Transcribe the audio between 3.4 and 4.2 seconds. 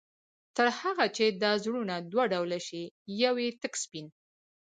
ئې تك سپين